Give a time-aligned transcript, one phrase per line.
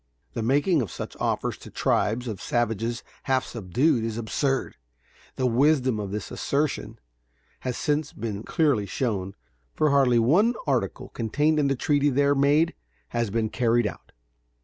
[0.33, 4.75] The making of such offers to tribes of savages half subdued is absurd.
[5.35, 6.97] The wisdom of this assertion
[7.59, 9.35] has since been clearly shown,
[9.75, 12.73] for hardly one article contained in the treaty there made
[13.09, 14.11] has been carried out.